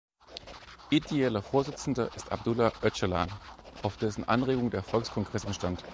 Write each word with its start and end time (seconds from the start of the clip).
Ideeller 0.89 1.41
Vorsitzender 1.51 2.09
ist 2.15 2.31
Abdullah 2.31 2.71
Öcalan, 2.81 3.29
auf 3.83 3.97
dessen 3.97 4.27
Anregung 4.27 4.71
der 4.71 4.81
Volkskongress 4.81 5.45
entstand. 5.45 5.83